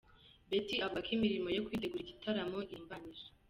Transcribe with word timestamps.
Betty 0.49 0.75
avuga 0.85 1.03
ko 1.05 1.09
imirimo 1.17 1.47
yo 1.55 1.63
kwitegura 1.65 2.03
igitaramo 2.03 2.57
irimbanije. 2.71 3.25